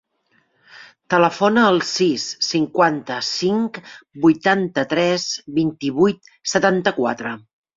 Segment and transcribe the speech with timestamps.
[1.13, 3.77] Telefona al sis, cinquanta-cinc,
[4.27, 5.29] vuitanta-tres,
[5.61, 7.37] vint-i-vuit, setanta-quatre.